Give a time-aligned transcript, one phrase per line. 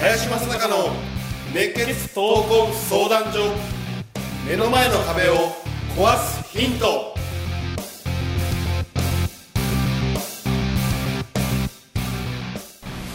[0.00, 0.90] 林正孝の
[1.52, 3.52] 熱血闘魂相談所
[4.48, 5.34] 目の前の壁を
[5.96, 7.14] 壊すヒント。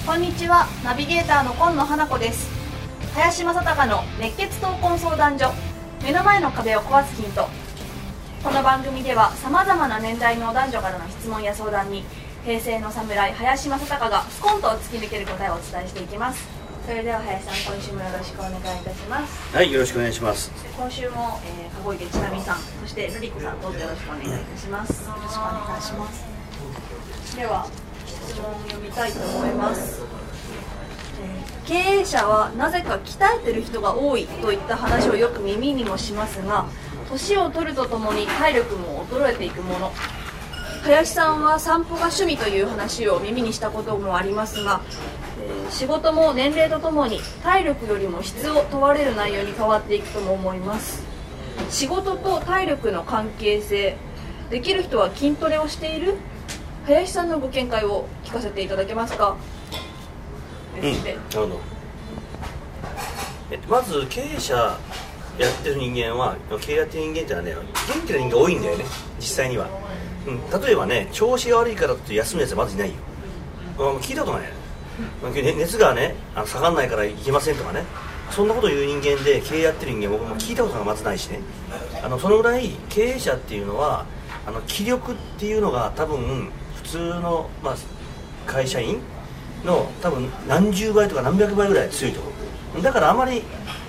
[0.05, 0.67] こんにちは。
[0.83, 2.62] ナビゲーターの今野花子です。
[3.15, 5.53] 林正孝の熱血闘魂相談所。
[6.03, 7.47] 目の前の壁を壊すヒント。
[8.43, 12.03] この番組ではさまざまな年代の男女からの質問や相談に
[12.43, 16.43] 平成の侍林正孝がスコンと突き抜ける答えをお伝えしていきます。
[16.87, 19.55] それでは林さん今週もよろしくお願いいたします。
[19.55, 20.51] はい、よろしくお願いします。
[20.75, 25.05] 今週も、えー、籠池千奈美さんそして瑠璃子さんどうぞよろしくお願いいたします。
[25.05, 26.25] よろしくお願いします。
[27.37, 27.67] では
[28.07, 30.22] 質問を読みたいと思います、えー
[31.65, 36.65] 経営者はなぜか鍛えてる人が多いといった話をよく耳にもしますが
[37.09, 39.91] 年を取るとともに体力も衰えていくもの。
[40.83, 44.81] 林さんは散歩が趣味という話を耳にしたこともありますが、
[45.41, 51.03] えー仕事も年齢とともに体力よりも質を問われる内容に変わっていくとも思います。
[51.69, 53.95] 仕事と体力の関係性
[54.51, 56.15] できる人は筋トレをしている？
[56.85, 59.37] 林さんのご見解を聞かせていただけますか、
[60.81, 61.59] ですってなるほど。
[63.51, 64.55] えまず経営者
[65.37, 67.55] やってる人間は、経営やってる人間ってのはね、
[67.87, 68.85] 元気な人間多いんだよね、
[69.19, 69.67] 実際には。
[70.25, 72.95] うん、例えばね、調子が悪いからって休むやつはまずいないよ。
[73.79, 74.49] うん聞いたことないよ。
[75.31, 77.83] ね熱がね、あの下がらないからいけませんとかね。
[78.33, 81.39] そんなこと言う人間で経営やってる人間僕も聞いたことがまずないしね
[82.03, 84.05] あのそのぐらい経営者っていうのは
[84.47, 87.75] あの気力っていうのが多分普通の、まあ、
[88.47, 88.99] 会社員
[89.63, 92.29] の多分何十倍とか何百倍ぐらい強いと思
[92.79, 92.81] う。
[92.81, 93.43] だからあまり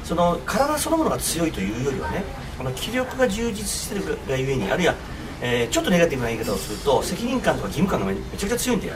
[0.04, 2.22] その体そのものが強いというよりはね
[2.58, 4.94] この気力が充実してるがゆえにあるいは、
[5.40, 8.94] えちょっとネガティブな言い方をすると責任感とか義務感がめちゃくちゃ強いんだよ。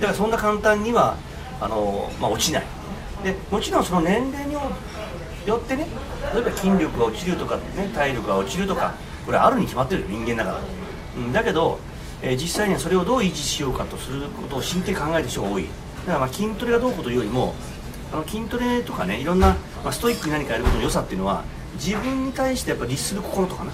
[0.00, 1.16] だからそんな簡単には
[1.60, 2.64] あの、まあ、落ちない。
[3.22, 4.60] でもちろんその年齢によ
[5.56, 5.86] ってね
[6.34, 7.62] 例えば筋力が落ちるとか、ね、
[7.94, 8.94] 体力が落ちるとか
[9.26, 10.60] これあるに決まってる人間だから、
[11.16, 11.78] うん、だけど、
[12.22, 15.66] え実際にはそれをどう維持しようかとすることを真剣に考える人が多い。
[16.08, 17.54] だからまあ筋トレがどうこうというよりも
[18.12, 19.48] あの筋トレとかねいろんな、
[19.84, 23.72] まあ、ストイックに何かやることの良さっていうのは自分に対してやっぱ律する心とかな。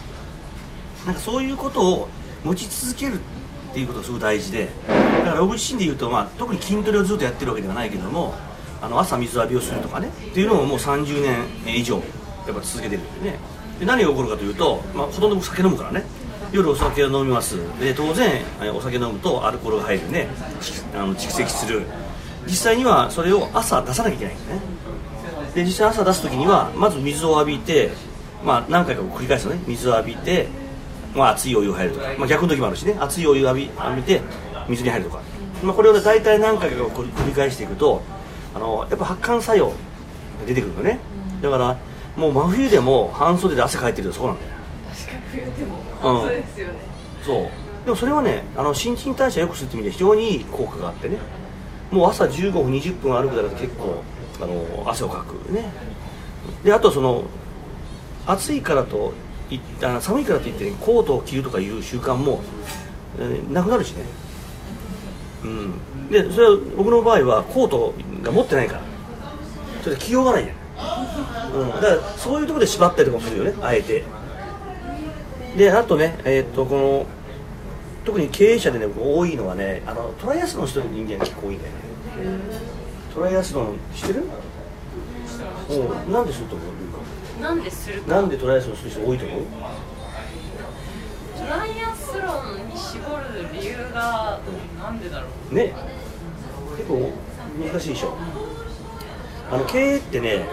[1.07, 2.09] なんかそういうことを
[2.45, 8.35] 持ち続けるっていうことがすごく大事でだから僕自身で言うと、まあ、特に筋トレをずっとやってるわけではないけども
[8.81, 11.23] あの朝水浴びをするとかねっていうのをもう30
[11.65, 12.01] 年以上や
[12.53, 13.39] っぱ続けてるんでね。
[13.79, 16.05] で何が起こるかというと、まあ、ほとんど僕酒飲むからね。
[16.53, 17.57] 夜お酒を飲みます。
[17.81, 18.43] で当然
[18.75, 20.29] お酒飲むとアルコールが入るね。
[20.95, 21.83] あの蓄積する。
[22.47, 24.61] 実際にはそれを朝出さなきゃいけないんですね。
[25.55, 27.93] で実際朝出す時にはまず水を浴びて、
[28.45, 29.63] まあ、何回か繰り返すのね。
[29.67, 30.49] 水を浴びて、
[31.15, 32.97] まあ、熱いお湯を入るとか、まあ、逆の時もあるしね。
[32.99, 34.21] 熱いお湯を浴び浴びて
[34.69, 35.23] 水に入るとか、
[35.63, 38.03] まあ、これをね大体何回か繰り繰り返していくと
[38.55, 39.75] あのやっぱ発汗作用が
[40.47, 40.99] 出てくるのね。
[41.41, 41.77] だから
[42.17, 44.51] もう真冬でも半袖で汗かいてるとそうなんだよ。
[44.91, 45.79] 確かに冬でも
[46.15, 46.21] うん。
[46.21, 46.75] そうですよね。
[47.25, 47.49] そう。
[47.85, 51.19] でもそれはねあの新陳代謝を良くするって意味で非常にいい効果があってね
[51.91, 54.03] もう朝15分20分歩くだけで結構
[54.41, 55.53] あの汗をかく。
[55.53, 55.73] ね。
[56.63, 57.25] であとその
[58.27, 59.13] 暑いからと
[59.51, 62.43] いあ寒いからといって、ね、コートを着るとかいう習慣も、
[63.19, 64.03] えーなくなるしね。
[65.45, 66.09] うん。
[66.11, 68.81] でそれは僕の場合はコートが持ってないから。
[69.83, 70.55] それで着ようがないね
[71.55, 73.55] うん、だからそういうところで縛ったりとかもするよね。
[73.63, 74.05] あえて。
[75.57, 77.07] であとね、えーっとこの
[78.05, 81.79] 特に経営者でね多いのはねあのトライアスロンしてる人間が結構多いんだよね。
[83.15, 84.25] トライアスロンしてる？
[85.71, 85.75] お
[86.09, 86.65] うなんですると思
[87.39, 87.41] う？
[87.41, 89.43] なんでするかなんでトライアスロンする人多いと思う？
[91.37, 94.41] トライアスロンに絞る理由が
[94.79, 95.55] なんでだろう？
[95.55, 95.73] ね。
[96.77, 97.13] 結構
[97.73, 98.17] 難しいでしょ。
[99.51, 100.47] あの経営ってね、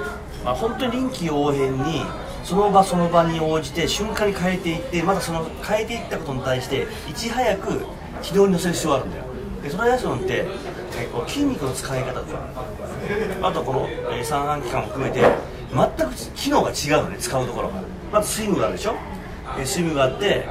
[0.46, 2.04] まあ、本当に臨機応変に
[2.44, 7.86] その場その場に応じて瞬間に変えていってまたその変えていったことに対していち早く
[8.22, 9.24] 軌道に乗せる必要があるんだよ。
[9.64, 10.46] でトライアスロンって
[10.98, 12.40] えこう筋肉の使い方とか
[13.44, 15.22] あとこの、えー三半規管も含めて
[15.74, 17.84] 全く機能が違うのね使うところが。
[18.12, 18.96] まずスイムがあるでしょ？
[19.58, 20.46] えースイムがあって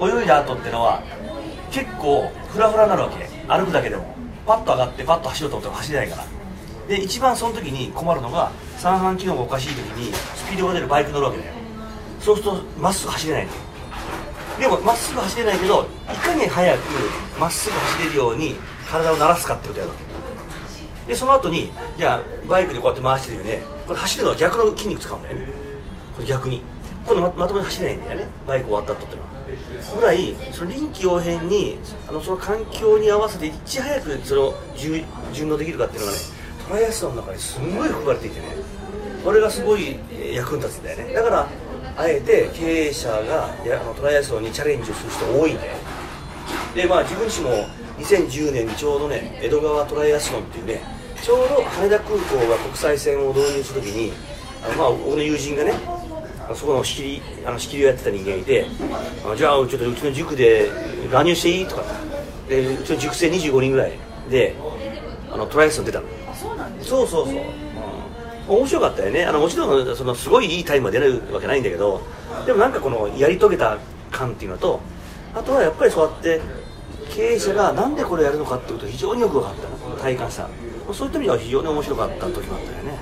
[0.00, 1.02] 泳いだ後ってのは
[1.70, 3.28] 結構フラフラになるわけ。
[3.48, 4.14] 歩くだけでも。
[4.46, 6.24] パッと上がってパッと走ろうと思っても走れないから。
[6.88, 11.52] で一番その時に困るのが三半機能がおかしい時にスピードが出るバイク乗るわけだよ。
[12.20, 13.52] そうするとまっすぐ走れないの
[14.58, 16.80] でもまっすぐ走れないけどいかに早く
[17.38, 18.56] まっすぐ走れるように
[18.90, 20.08] 体を慣らすかってことやるわけ。
[21.12, 23.62] でその後にじゃあバイクでこうやって回してるよね。
[23.86, 25.46] これ走るのは逆の筋肉使うんだよね。
[26.16, 26.62] これ逆に。
[27.06, 28.26] これままともに走れないんだよね。
[28.46, 29.28] バイク終わった後っていうのは。
[30.00, 35.02] ぐらいその臨機応変にあのその環境に合わせていち早くその順
[35.32, 36.18] 順応できるかっていうのがね
[36.68, 38.46] トライアスの中にすごい含まれていてね。
[39.24, 39.96] これがすごい
[40.32, 41.14] 役に立つんだよね。
[41.14, 41.48] だから
[41.96, 45.58] あえて経営者がやあのトライアスロンにチャレンジをする人多いん
[46.74, 47.66] でまあ自分自身も
[47.98, 50.80] 2010年にちょうどね江戸川トライアスロンっていうね
[51.20, 54.12] ちょうど羽田空港が国際線を導入するときに
[54.64, 55.72] あのまあ僕の友人がね
[56.54, 58.66] そこの仕切りあの仕切りをやってた人間がいて
[59.26, 60.70] あじゃあちょっとうちの塾で
[61.10, 61.66] 乱入していい？
[61.66, 61.82] とか。
[62.48, 63.92] でうちの塾生25人ぐらい
[64.30, 64.54] で
[65.30, 66.06] あのトライアスロン出たの。
[66.88, 67.34] そうそうそう。
[67.34, 68.56] そう、うん。
[68.60, 69.24] 面白かったよね。
[69.24, 72.00] あのもちろんそのすごいいいタイムは出るわけないんだけど
[72.46, 73.76] でもなんかこのやり遂げた
[74.10, 74.80] 感っていうのと
[75.34, 76.40] あとはやっぱりそうやって
[77.10, 79.76] 経営者がなんでこれやるのかっていうことが非常によく分かったの。
[79.96, 80.48] 体感した。
[80.92, 82.98] そういった意味では非常に面白かった時もあったよね。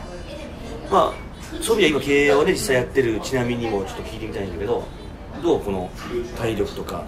[0.90, 1.12] まあ
[1.62, 4.82] そういう意味では今経営をね実際やってるちなみにもちょっと聞いてみたいんだけど
[5.42, 5.90] どうこの
[6.36, 7.04] 体力とか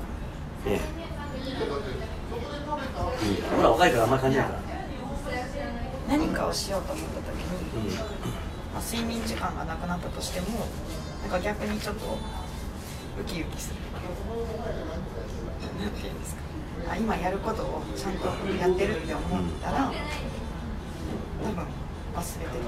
[0.64, 0.72] ね。
[0.72, 0.74] う
[3.54, 4.60] んほら若いからあんまり感じないから
[6.08, 7.94] 何かをしようと思った時に、
[8.72, 10.66] まあ、睡眠時間がなくなったとしても
[11.22, 12.18] なんか逆にちょっと
[13.20, 13.76] ウキウキする。
[15.80, 16.40] なんていうんですか。
[16.90, 18.26] あ今やることをちゃんと
[18.58, 19.92] やってるって思ったら
[21.42, 21.66] 多分
[22.16, 22.58] 忘れて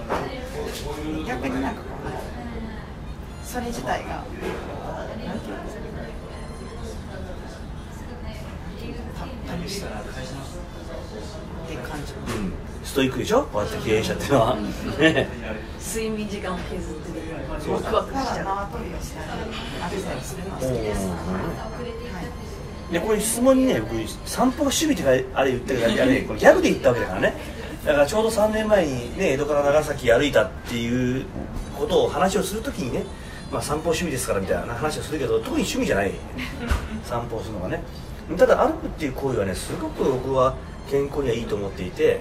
[1.18, 4.26] る逆になんかこうそれ自体がなん
[5.40, 5.80] ていうんですか。
[9.46, 9.84] た楽しいっ
[11.68, 12.12] て感じ
[12.84, 13.42] ストイックでしょ？
[13.52, 14.56] こうやって経営者っていうのは。
[14.56, 15.28] ね
[15.80, 17.20] 睡眠時間を削ってる
[17.72, 18.68] ワクワクだかしちゃ
[22.90, 23.94] うでこれ質問にね僕
[24.24, 27.34] 散歩が趣味ってかあれ言ってるからあれこれギャグで言ったわけだからね。
[27.84, 31.24] だからちょうど3年前にね江戸から長崎歩いたっていう
[31.76, 33.04] ことを話をするときにね
[33.50, 36.12] まあ散歩趣味ですからみたいな話をするけど特に趣味じゃない。
[37.04, 37.82] 散歩をするのがね。
[38.36, 40.54] ただ歩くっていう行為はねすごく僕は
[40.88, 42.20] 健康にはいいと思っていて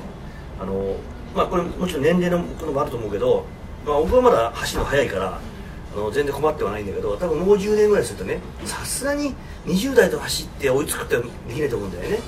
[0.59, 0.95] あの
[1.35, 3.45] まあこれもちろん年齢のこともあると思うけど、
[3.85, 5.39] まあ、僕はまだ走るの早いから
[5.94, 9.33] あの全然困ってはないんだけど多分もう10年ぐらいするとねさすがに
[9.65, 11.23] 20代と走って追いつくってで
[11.53, 12.19] きないと思うんだよね。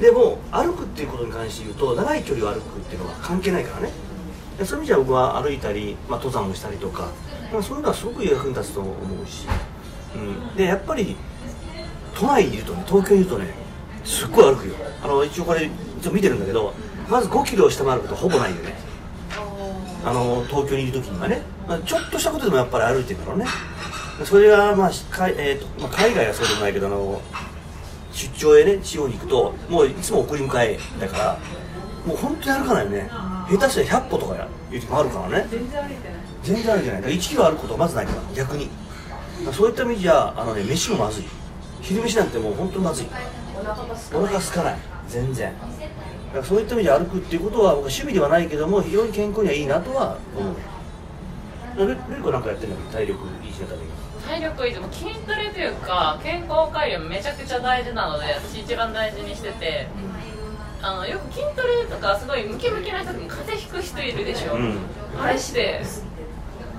[0.00, 3.92] でも歩くっていうことに関して言うと長い距離を歩くっていうのは関係ないからね。
[4.64, 7.08] そういう意味じゃ僕は歩いたり、まあ、登山もしたりとか、
[7.52, 9.46] まあ、そういうのはすごく役に立つと思うし、
[10.14, 11.16] うん、でやっぱり
[12.14, 13.54] 都内にいるとね東京にいるとね
[14.04, 14.74] すっごい歩くよ。
[15.02, 16.74] あの一応これ一応見てるんだけど
[17.08, 18.74] まず5キロを下回ることほぼないよね。
[20.04, 23.46] あの東京にいる時にはね、まあ、ちょっとしたことでもやっぱり歩いてるんだろうね。
[24.24, 27.20] それが、まあかえーとまあ、海外はそうでもないけどあの
[28.12, 31.38] 出張へね地方に行くともういつも送り迎えだから
[32.06, 33.10] もう本当に歩かないよね。
[33.48, 35.46] 下手したら100歩とかやいう時もあるからね。
[35.50, 36.18] 全然歩いてない。
[36.42, 36.96] 全然歩いてない。
[36.96, 38.68] だから1キロ歩くことはまずないから逆に。
[39.52, 41.24] そういった意味じゃあのね飯もまずい。
[41.80, 43.06] 昼飯なんてもう本当にまずい。
[43.54, 44.78] お腹がすかない。
[45.08, 45.52] 全然。
[46.32, 50.56] からそういった意味で歩くっていうことは僕は趣味ではないけども非常に健康にはいいなとは思う。
[51.76, 52.76] ルルリコなんかやってるの？
[52.90, 53.90] 体力維持のために
[54.26, 59.86] 体力維持も筋トレというか健康管理もめちゃくちゃ大事なので私一番大事にしてて。
[60.84, 64.76] あのよく筋トレとかすごいムキムキな人でも風邪ひく人いるでしょ、うん。
[65.16, 65.80] あれして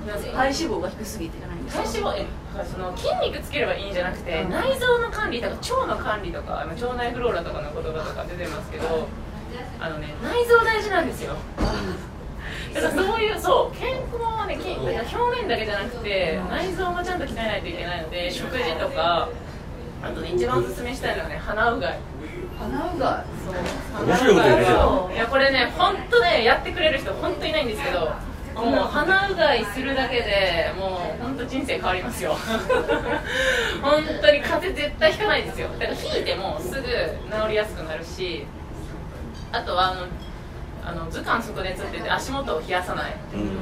[0.06, 1.84] 体脂肪が低すぎてじゃないんですか？
[1.84, 2.26] 体脂肪え
[2.70, 9.08] その筋肉つければいいんじゃなくて内臓の管理とか腸の管理とか今腸内フローラとかの言葉とか出てますけど
[9.84, 11.36] あのね内臓大事なんですよ。
[12.74, 19.30] だからそういうそう健康はね表面だけじゃなくて内臓もちゃんと鍛えないといけないので食事とか
[20.02, 22.00] あとね一番おすすめしたいのはね鼻うがい。
[22.60, 23.26] 鼻うが
[23.96, 24.06] そう。
[24.08, 25.18] 面白いこと言うねそうい。
[25.18, 28.12] やこれね本当ねやってくれる人本当いないんですけど
[28.56, 32.36] もう鼻うがいするだけでもう本当人生変わりますよ。
[33.82, 35.68] 本当に風邪絶対ひかないですよ。
[35.80, 36.86] だからひいてもすぐ治
[37.50, 38.46] りやすくなるし
[39.54, 40.08] あとはあの
[40.86, 43.16] あの図鑑外熱って言って足元を冷やさない。
[43.34, 43.54] うん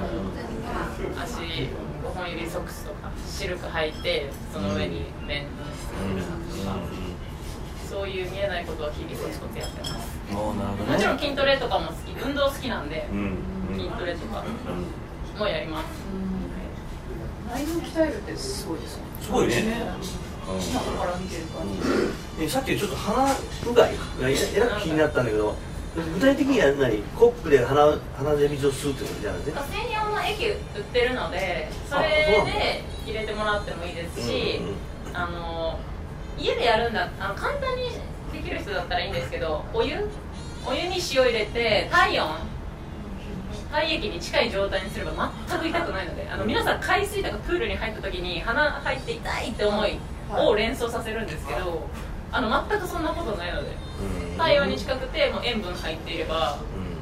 [1.22, 6.22] 足5本指ソックスとかシルク履いてその上に綿する
[6.64, 6.78] とか。
[7.90, 10.18] そういう見えないことを日々コツコツやってます。
[10.32, 12.16] うんおーなるほどもちろんね筋トレとかも好き。
[12.26, 13.38] 運動好きなんでうん
[13.76, 14.44] 筋トレとか
[15.38, 15.86] もやります。
[17.54, 19.06] 内臓鍛えるってすごいですよね。
[19.22, 19.54] すごいね。
[20.72, 21.68] 今から見てる感
[22.38, 22.44] じ。
[22.46, 25.56] えさっきちょっと鼻うがいがええらく気になったんだけど
[25.94, 30.58] 具体的には何コップで鼻鼻で水を吸うってことじゃなくて専用の液売っ
[30.94, 32.08] てるのでそれ
[32.46, 35.80] で入れてもらってもいいですしうんうんあの
[36.38, 37.90] 家でやるんだあの簡単に
[38.32, 39.98] できる人だったらいいんですけどお湯？
[40.66, 42.30] お湯に塩入れて体温？
[43.70, 49.98] 体液に近い状態にすれば全く痛くないのであの皆さん海水とかプールに入った時に鼻入って痛いって思い
[50.38, 51.86] を連想させるんですけど
[52.32, 53.70] あの全くそんなことないので。
[53.70, 53.91] うん
[54.38, 56.58] 体温に近くてもう塩分入っていれば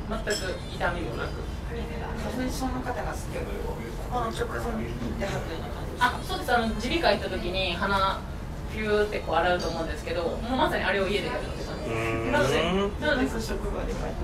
[0.09, 0.17] うん。
[0.25, 0.31] 全く
[0.73, 1.49] 痛みもなく。
[1.69, 3.43] 花粉症の方がすごい
[4.09, 6.53] この直前で吐くような感あそうです。
[6.53, 8.19] あの耳鼻科行った時に鼻
[8.73, 14.17] ピューってこう洗うと思うんですけどもうまさにあれを家でやるって感じなのでなのでじ職場で書いて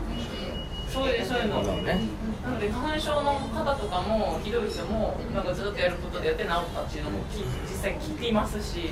[0.91, 1.25] そういう。
[1.25, 8.89] そういうのなので花粉症の方とかもひどい人もなんかずっとやることでやって治ったっていうのもき実際聞きますし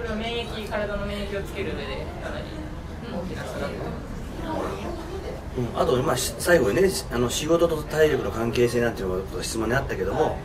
[0.00, 2.46] これは免疫体の免疫をつける上でかなり
[3.12, 3.74] 大きな差だと
[5.58, 5.78] うん。
[5.78, 10.38] あと、まあ、最後にねあの仕事と体力の関係性なんていうのが質問にあったけども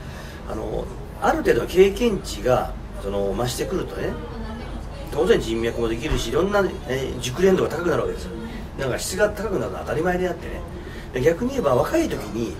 [0.50, 0.86] あの
[1.22, 4.12] ある程度の経験値がその増してくるとね
[5.12, 6.60] 当然人脈もできるしいろんな、
[6.90, 8.32] えー熟練度が高くなるわけですよ。
[8.78, 10.48] だから質が高くなるのは当たり前であって
[11.14, 11.22] ね。
[11.22, 12.54] 逆に言えば若い時に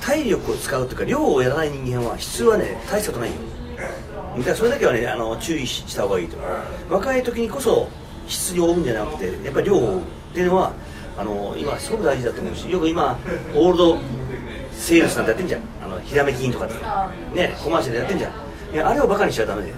[0.00, 3.36] 体力を使うというか量をやらない人間は質はね大したことないよ。
[4.38, 6.36] だそれだけはねあの注意しした方がいいと。
[6.88, 7.88] 若い時にこそ
[8.28, 10.02] 質に追うんじゃなくてやっぱり量を追うっ
[10.34, 10.72] ていうのは
[11.18, 13.18] あの今すごく大事だと思うしよく今
[13.54, 13.98] オールド
[14.72, 15.62] セールスなんてやってんじゃん。
[15.84, 16.74] あのひらめきインとかって。
[17.36, 18.32] ねコマーシャルでやってんじゃん。
[18.74, 19.74] いやあれをバカにしちゃダメだよ。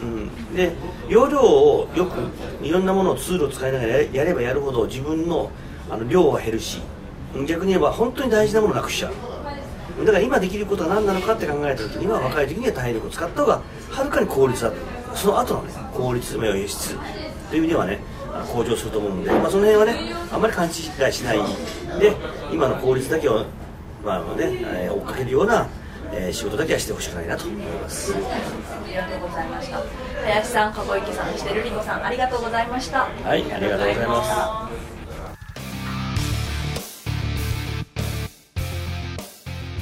[0.00, 0.72] うん、で
[1.08, 2.18] 容量をよく
[2.64, 5.50] いろんなものをツールを使いながらややればやるほど自分の
[5.90, 6.80] あの量は減るし
[7.46, 9.12] 逆に言えば本当に大事なものをなくしちゃう
[9.98, 14.76] だから今できることは何なのかって考えた時には若い時には体力を使った方がはるかに効率だと。
[15.14, 16.94] その後のね効率目を輸出
[17.50, 17.98] という意味ではね
[18.52, 20.90] 向上すると思うので、まあ、その辺はねあんまり勘違いし
[21.24, 21.38] ない
[21.98, 22.14] で
[22.52, 23.44] 今の効率だけを、
[24.04, 25.66] まあねえー追っかけるような、
[26.12, 28.14] えー仕事だけはしてほしくないなと思います。
[28.14, 28.18] あ
[28.86, 29.82] りがとうございました。
[30.24, 33.08] 林さん籠池さんそしてルリ子さんありがとうございました。
[33.24, 34.97] はいありがとうございます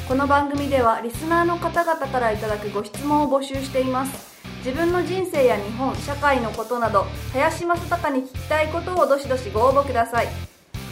[0.08, 4.36] この番組ではリスナーの方々からいただくご質問を募集しています。
[4.58, 10.28] 自分の人生や日本社会のことなど林正孝に聞きたいことをどしどしご応募ください。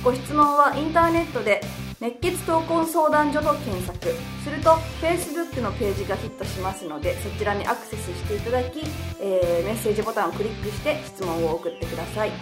[0.03, 1.61] ご質問はインターネットで
[2.01, 4.13] 熱血闘魂相談所と検索。
[4.43, 8.81] すると Facebook のページがヒットしますのでそちらにアクセスしていただき、
[9.21, 12.33] えーメッセージボタンをクリックして質問を送ってください。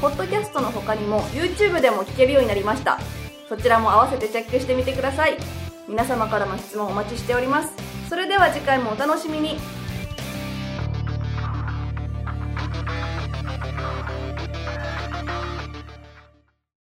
[0.00, 2.98] ポッドキャストの他にも YouTube でも聞けるようになりました。
[3.48, 5.38] そちらも合わせてチェックしてみてください。
[5.90, 7.72] 皆様からの質問お待ちしております。
[8.08, 9.58] それでは次回もお楽しみに「